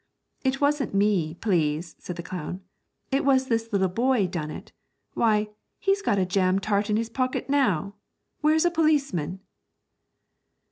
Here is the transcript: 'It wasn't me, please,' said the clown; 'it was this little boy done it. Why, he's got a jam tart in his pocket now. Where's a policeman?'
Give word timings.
'It 0.43 0.59
wasn't 0.59 0.95
me, 0.95 1.35
please,' 1.35 1.95
said 1.99 2.15
the 2.15 2.23
clown; 2.23 2.61
'it 3.11 3.23
was 3.23 3.45
this 3.49 3.71
little 3.71 3.87
boy 3.87 4.25
done 4.25 4.49
it. 4.49 4.71
Why, 5.13 5.49
he's 5.77 6.01
got 6.01 6.17
a 6.17 6.25
jam 6.25 6.57
tart 6.57 6.89
in 6.89 6.97
his 6.97 7.07
pocket 7.11 7.51
now. 7.51 7.93
Where's 8.39 8.65
a 8.65 8.71
policeman?' 8.71 9.41